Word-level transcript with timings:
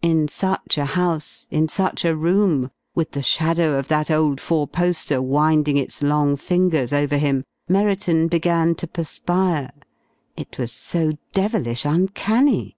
In 0.00 0.28
such 0.28 0.78
a 0.78 0.84
house, 0.94 1.48
in 1.50 1.66
such 1.66 2.04
a 2.04 2.14
room, 2.14 2.70
with 2.94 3.10
the 3.10 3.20
shadow 3.20 3.76
of 3.76 3.88
that 3.88 4.12
old 4.12 4.40
four 4.40 4.68
poster 4.68 5.20
winding 5.20 5.76
its 5.76 6.04
long 6.04 6.36
fingers 6.36 6.92
over 6.92 7.16
him, 7.18 7.42
Merriton 7.68 8.28
began 8.28 8.76
to 8.76 8.86
perspire. 8.86 9.72
It 10.36 10.56
was 10.56 10.70
so 10.70 11.14
devilish 11.32 11.84
uncanny! 11.84 12.76